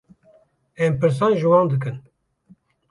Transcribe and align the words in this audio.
Em 0.83 0.93
pirsan 0.99 1.33
ji 1.39 1.47
wan 1.51 1.67
dikin. 1.71 1.95